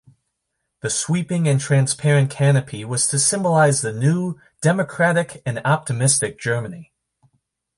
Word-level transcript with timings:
The 0.79 0.89
sweeping 0.89 1.47
and 1.47 1.59
transparent 1.61 2.31
canopy 2.31 2.83
was 2.83 3.05
to 3.09 3.19
symbolize 3.19 3.83
the 3.83 3.93
new, 3.93 4.39
democratic 4.59 5.43
and 5.45 5.61
optimistic 5.63 6.39
Germany. 6.39 6.91